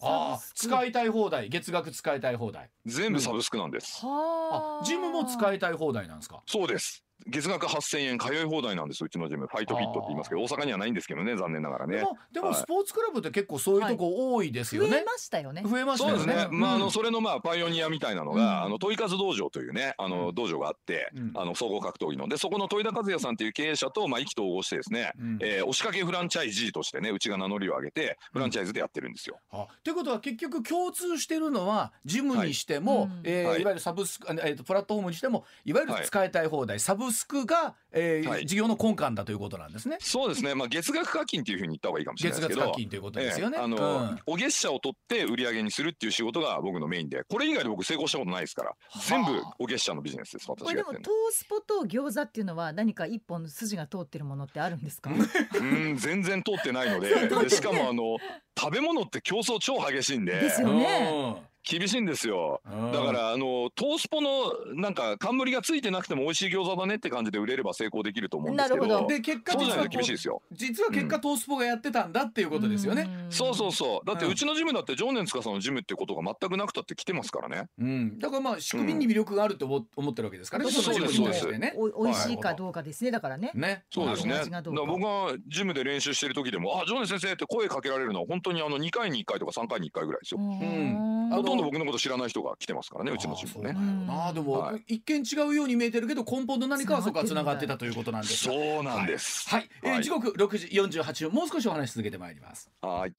[0.00, 1.48] ああ使いたい放題。
[1.50, 2.70] 月額使いたい放題。
[2.86, 6.42] 全部サブスクなんです、うん、あジムも使いたい放題なんですか？
[6.46, 9.46] そうです月額8000円通い放題なんですうちのジム。
[9.46, 11.98] ファイトフィットって言いますけど大阪にはないんですけどね残念ながらね。
[11.98, 15.62] でもでもスポーツクラブって結構そういうとこ多いですよね、増えましたよね。
[15.64, 16.18] 増えましたよね。
[16.18, 22.28] そうですね、まああのそれのまあパイオニアみたいなのが、あの問い数道場というねあの道場があって、あの総合格闘技の。
[22.28, 29.38] でそこの戸井田和也さんっていう経営者とまあ意気投合してですね、うえ押しかけフランチャイジーとしてねうちが名乗りを上げてフランチャイズでやってるんですよ。
[29.50, 33.28] はということは結局共通してるのはジムにしても、い。
[33.28, 33.64] えい。
[33.64, 39.98] わゆるサブスク、えー、とプラットフォームにしてもいわゆる使いたい放題、サブスクがえーはい、事業の根幹だということなんですね。
[40.00, 40.54] そうですね。
[40.54, 42.60] まあ月額課金というふうに言った方がいいかもしれないですけど。
[42.60, 43.58] 月額課金ということですよね。
[43.58, 48.72] えー、あの、うん、お月謝を取って売り上げにするっていう仕事が僕のメインで、これ以外で僕成功したことないですから、
[49.06, 50.50] 全部お月謝のビジネスです。
[50.50, 55.10] 私これでもトースポと餃子っていうのは何か一本の筋が通ってるものってあるんですか？
[55.12, 58.16] うん、全然通ってないので、 でしかもあの
[58.58, 60.32] 食べ物って競争超激しいんで。
[60.32, 61.51] ですよね。
[61.64, 62.60] 厳しいんですよ。
[62.64, 64.30] だからあのトースポの
[64.74, 68.86] なんか冠がついてなくても美味しい餃子だねって感じで売れれば成功できると思うんですけど。
[68.86, 69.08] なるほど。
[69.08, 70.42] で結果実は厳しいですよ。
[70.50, 73.08] 実は結果トースポがやってたんだっていうことですよね。
[73.30, 74.06] そうそうそう。
[74.06, 77.68] だってうちのジムだって常年司のジムってことが全くなくたって来てますからね。
[77.78, 78.18] うん。
[78.18, 80.70] だからまあ仕組みに魅力があると思ってるわけですからね。
[80.70, 81.58] そうですそうです。
[81.58, 81.74] ね。
[81.76, 83.52] お美味しいかどうかですねだからね。
[83.54, 83.84] ね。
[83.90, 84.34] そうですね。
[84.74, 90.40] 僕がジムで練習してる時でもあ常年先生って声かけられるのは本当にあの2回に1回とか3回に1回ぐらいですよ。
[90.40, 91.32] うん。
[91.54, 93.74] んど僕のこと知らない人が来てますからねうちのチームね。
[94.08, 99.48] ああでも、はい、一見違うように見えてるけど根本の何かはそこはつながってたということなんですそうなんです。
[99.48, 102.70] はい、はい、えー、時刻6時48分もう少しお話し続けてまいります。
[102.80, 103.12] はい。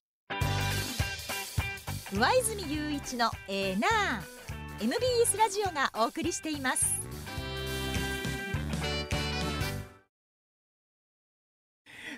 [2.14, 7.03] 上泉雄一のエーナー MBS ラジオがお送りしています。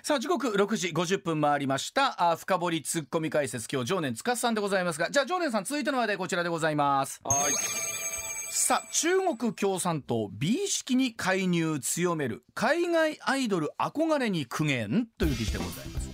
[0.06, 2.30] さあ時刻6時50分回りました。
[2.30, 5.10] あ深掘りツッコミ解説今日常年司さんでございますが。
[5.10, 7.20] じゃあ常年さん続いての話題こちらでございます。
[7.24, 7.52] はい。
[8.50, 16.05] さあ中国共産党美意識に介入強める海外アイドル憧れに苦言という記事でございます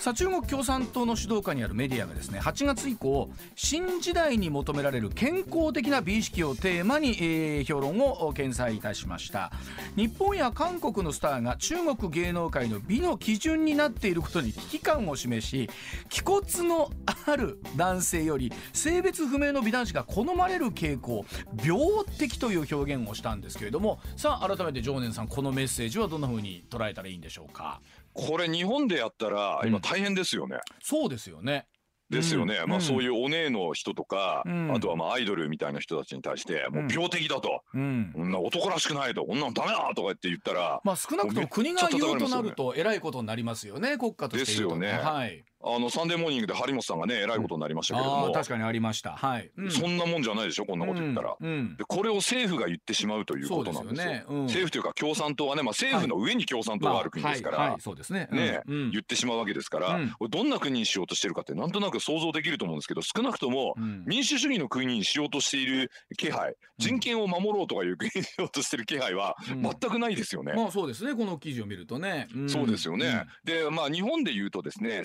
[0.00, 9.52] さあ中国共産党の指導下にあるメディアがですね8月以降新時代に求められる健康的な美意識をテーマに、えー、評論を掲載いたしました。
[9.96, 15.68] 日本や韓国のスターが中国芸能界の美の基準になっていることに危機感を示し
[16.08, 16.90] 気骨の
[17.26, 21.26] ある男性より性別不明の美男子が好まれる傾向
[21.62, 21.78] 病
[22.18, 27.82] 的という表現をしたんですけれどもさあ改めて常念さんこのメッセージはどんなふうに捉えたらいいんでしょうか？
[28.12, 30.58] これ日本でやったら今大変ですよね。
[30.82, 31.66] そうですよね。
[32.10, 39.24] ですよね、うん、まあそういうお姉の人とか、うん、あとはまあアイドルみたいな人たちに対してもう病的だと、うん、んな男らしくないと。
[39.24, 44.92] こんなのダメだとかって言ったらまあ少なくとも国が言うとなるとえらいことになりますよね国家としてですよね。
[44.92, 49.12] はいあのサンデーモーニングで張本さんがねえらいことになりましたけれども、うん、確かにありました。
[49.12, 57.70] はい、うん、そんなもんじゃないでしょこんなこと言ったら、うん、でこれを政府が言ってしまうということなんですよ、ね、政府というか共産党はね、まあ、政府の上に共産党がある国ですから、はい。
[57.70, 58.28] はい、そうですね。
[58.30, 63.74] ね、言ってしまうわけですから、どんな国にしようとしてるかってなんとなく想像できると思うんですけど少なくとも
[64.06, 71.14] 民主主義の国にしようとしている気配人権を守ろうとかいう国にしようとしてる気配は全くないですよね、まあそうですね。
[71.14, 75.02] この記事を見るとね、そうですよね、でまあ日本で言うとですね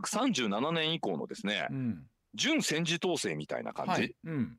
[0.00, 2.02] 1937年以降のですね、うん、
[2.34, 4.16] 準戦時統制みたいな感じ、はい。
[4.24, 4.58] うん、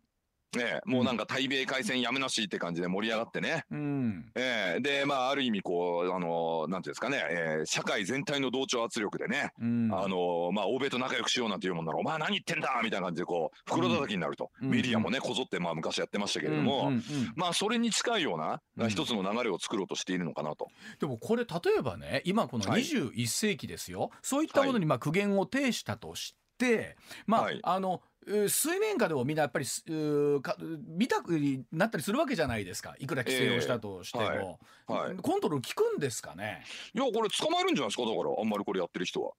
[0.57, 12.81] ね、もうなんか対米開戦やめなしって感じで盛り上がってね、 うん、えー、でまあある意味こうあのなんていうんですかね、えー、社会全体の同調圧力でね、うん、あのまあ欧米と仲良くしようなんていうもんならお前何言ってんだ！
[12.83, 17.03] みたいな感じでこう袋叩きになると、うん、メディアもねこぞってまあ昔やってましたけれども、うんうんうん、
[17.35, 20.69] まあそれに近いような一つの流れを作ろうとしているのかなと。
[20.99, 28.01] でもこれ例えばね今この21世紀ですよ、はい、そういったものにまあ苦言を呈したとして、まあ、はい、あの
[28.49, 29.65] 水面下でもみんなやっぱり
[30.85, 31.39] 見たく
[31.71, 32.95] なったりするわけじゃないですか。
[32.99, 35.07] いくら規制をしたとしても、えーはい。
[35.09, 36.63] はい、コントロール効くんですかね？
[36.93, 38.03] いやこれ捕まえるんじゃないですか？
[38.03, 39.31] だからあんまりこれやってる人は。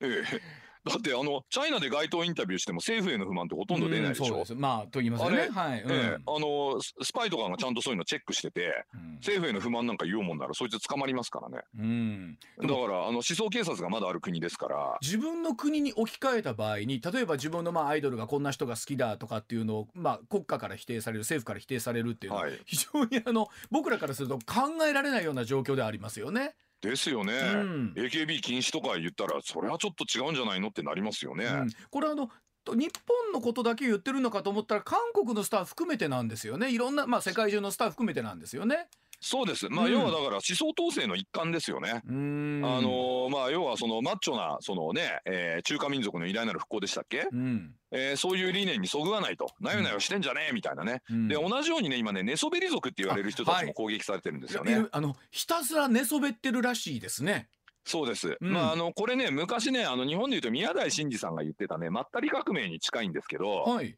[0.00, 0.40] ええ
[0.86, 4.44] だってあのチャイナで街頭インタビューしても政府への不満ってほとんど出ないでしょ。
[4.48, 5.48] うまあと言いますよね。
[5.50, 11.64] はい、うん、ええ、あのスパイとかがちゃんとそういうのチェックしてて、うん、政府への不満なんか言おうもんならそいつ捕まりますからね。
[11.76, 14.96] うん、だからあの思想警察がまだある国ですから。
[15.02, 26.54] 自分の国に置き換えた場合に例えば自分のまあアイドルがこんな人が好きだとかっていうのをまあ国家から否定される政府から否定されるっていうのは、はい、非常にあの僕らからすると考えられないような状況でありますよね。
[26.80, 31.46] ですよね、うん、AKB 禁止とか言ったらそれはちょっと違うんじゃないのってなりますよね。
[31.46, 32.28] うん、これあの
[32.74, 38.88] 日本のことだけ言ってるのかと思ったら韓国のスター含めてなんですよねいろんな、まあ、世界中のスター含めてなんですよね。
[39.18, 39.68] そうです。
[39.68, 42.02] まあ、要はだから思想統制の一環ですよね。
[42.06, 47.26] あのまあ要はそのマッチョなそのね、えー、中華民族の偉大なる復興でしたっけ？
[47.32, 51.02] うん、えー、そういう理念にそぐわないと、なよなよしてんじゃねえみたいなね。
[51.10, 54.74] うん、で同じようにね今ね寝そべり族って言われる人たちも攻撃されてるんですよね。
[54.74, 57.48] あはい、あのひたすら寝そべってるらしいですね。
[57.88, 58.36] そうです。
[58.40, 63.96] うん、まあ、あの、これね、昔ね、あの、日本で言うと宮台真司さんが言ってたね、まったり革命に近いんですけど、はい、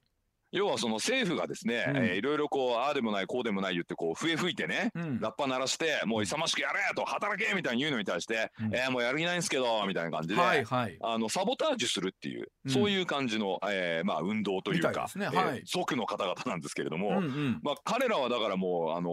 [0.52, 19.11] 要はその政府がですね、うん、えー、いろいろこう、ああでもない、こうでもない言って、こう、笛吹いてね、うん、ラッパ鳴らして、もう勇ましくやれと、働けみたいに言うのに対して、うん、えー、もうやる気ないんですけど、みたいな感じで、はいはい、あの、サボタージュするっていう、そういう感じの、えー、まあ、運動というか、ねはい、えー、族の方々なんですけれども、うんうん、まあ、彼らはだからもう、あの、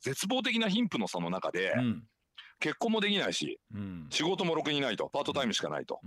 [0.00, 1.74] 絶望的な貧富の差の中で、
[2.60, 3.58] 結婚もできないし、
[4.10, 6.00] 仕事もろくにないと、パートタイムしかないと。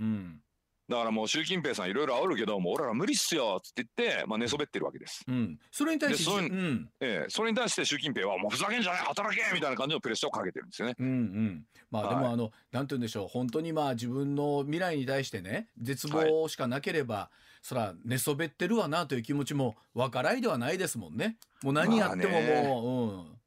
[0.89, 5.23] だからもう習近平さんいろいろ煽るけどもう俺ら無理っすよっつって言ってまあ寝そべってるわけです。
[5.27, 10.95] うん、それに対してそれ,、うんえー、それに対して習近平はもうふざけんじゃない働けみたいな感じのプレッシャーをかけてるんですよね。
[10.97, 11.65] うんうん。
[11.91, 21.37] まあでもあの、はい、なんて言うんでしょう本当にまあ自分の未来に対してね絶望しかなければ、はい、そら寝そべってるわなという気持ちもわからいではないですもんね。
[21.61, 23.38] もう何やってももう、うん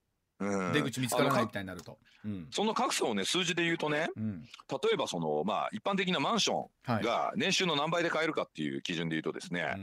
[0.73, 1.99] 出口見つからないみたいになると。
[2.25, 9.77] うん、その格差をね数字で言うとね、うん、例えばそのまあ一般的なマンションが年収の何倍で買えるかっていう基準で言うとですね、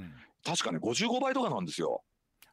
[0.46, 2.04] 確かね55倍とかなんですよ。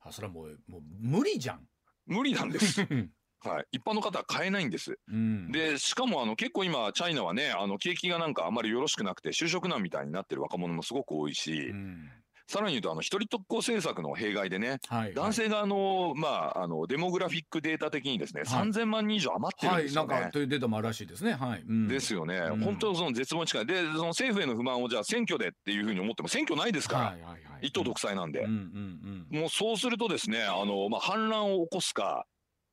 [0.02, 1.60] あそれはもうもう無理じゃん。
[2.06, 2.86] 無理なんです。
[3.40, 4.98] はい、一般の方は買えないんです。
[5.08, 12.10] うん、でしかもあの結構今チャイナはねあの景気がなんかあんまりよろしくなくて就職難みたいになってる若者もすごく多いし、うん、
[12.48, 20.14] さらに言うと、あの、一人特攻政策の弊害でね、はいはい、男性があの、まあ、あの、デモグラフィックデータ的にですね、はい、3000万人以上余ってるんですよね。
[20.14, 21.32] はい、なんか、というデータもあるらしいですね。
[21.32, 21.62] はい。
[21.66, 22.36] うん、ですよね。
[22.36, 23.66] うん、本当その絶望に近い。
[23.66, 28.40] で、その政府への不満をじゃあ選挙でっていうふうに思っても、選挙ないですから、はいはいはい、一党独裁なんで。
[28.40, 32.26] うんうんうん、もうそうするとですね、あの、まあ、反乱を起こすか、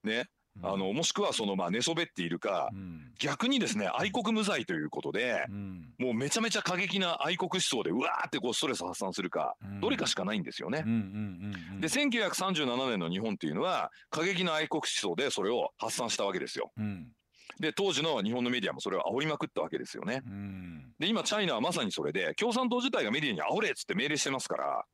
[0.04, 0.28] ね、
[0.62, 10.84] あのもしくはそのまあ寝そべっているか、うん、逆にですね愛国無罪ということで、うん、もうめちゃめちゃ過激な愛国思想でうわーってこうストレス発散するか、うん、どれかしかないんですよね。
[11.80, 16.72] で1937年の日本っていうのは過激な愛国思想でそれを発散したわけですよ。
[17.60, 20.22] で当時の日本のメディアもそれを煽りまくったわけですよね。
[21.00, 24.86] で今チャイナはまさにそれで共産党自体がメディアに煽れっつって命令してますから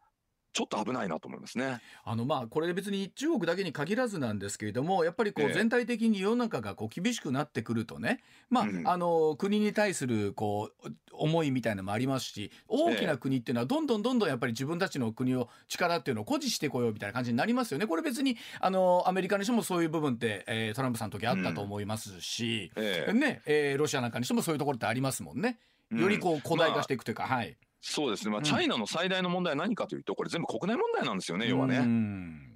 [0.51, 1.79] ちょっと危ないなと思いますね。
[2.03, 17.85] あのまあこれ別に中国だけに限らずなんですけれどもやっぱりこう全体的に世の中がこう厳しくなってくるとね、まあ、うん、あの国に対するこう思いみたいなのもありますし大きな国っていうのはどんどんどんどんやっぱり自分たちの国を力っていうのを誇示してこようみたいな感じになりますよね。
[17.85, 25.59] これ別にあのアメリカにしてもそういう部分って、えー、トランプさんの時あったと思いますし、うんえねえー、ロシアなんかにしてもそういうところってありますもんね。
[25.91, 27.57] よりこう古代化していくというか、まあ、はい。
[27.81, 31.79] そうですね、まあ、チャイナの最大の問題は何かというと、これ全部国内問題なんですよね、要はね。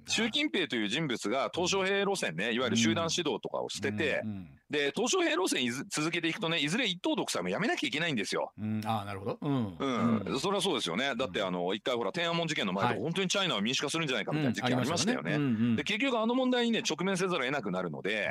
[0.06, 4.22] 習近平という人物が鄧小平路線ね、いわゆる集団指導とかをしてて、
[4.70, 8.52] で、鄧小平路線続けていくとね、いずれ一党独裁もやめなきゃいけないんですよ。
[8.84, 9.38] ああ、なるほど。
[9.40, 9.76] うん。
[9.78, 10.40] うん。
[10.40, 11.14] それはそうですよね。
[11.16, 15.38] だって、あの、一回ほら、天安門事件の前で、本当にチャイナは民主化するんじゃないかみたいな時期ありましたよね。
[15.76, 18.30] で、結局あの問題にね、直面せざるを得なくなるので、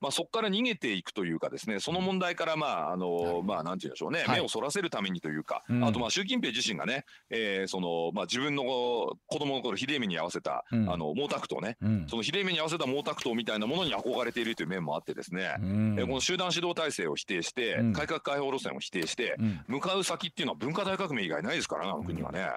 [0.00, 11.76] まあそこから逃げていくというかですね、その問題からまあ、あの、まあなんて言うんでしょうね、目をそらせるためにというか、あとまあ習近平自身がね、えその、まあ自分の子供の頃、秀命に合わせた、あの、毛沢東ね、
[12.08, 15.54] その秀命に合わせた毛沢東みたいなものに憧れているという面もあってですね、
[15.98, 19.36] えこの集団指導体制を否定して、改革開放路線を否定して、
[19.66, 22.48] 向かう先っていうのは文化大革命以外ないですからね、あの国はね。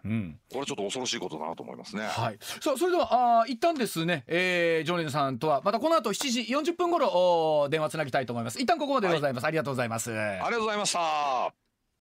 [0.51, 2.03] これちょっと恐ろしいことだなと思いますね。
[2.03, 2.38] はい。
[2.41, 8.60] さあ、それでは、あ一旦ですね、えー、ジョネさんとは、またこの後7時40分頃、電話つなぎたいと思います。
[8.60, 9.43] 一旦ここまででございます。
[9.43, 10.12] はい、ありがとうございます。
[10.12, 11.64] ありがとうございました。